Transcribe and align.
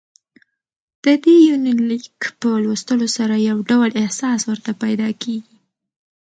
ددې 1.03 1.35
یونلیک 1.49 2.21
په 2.39 2.49
لوستلو 2.63 3.07
سره 3.17 3.35
يو 3.49 3.57
ډول 3.69 3.89
احساس 4.03 4.39
ورته 4.49 4.71
پېدا 4.83 5.09
کېږي 5.21 5.55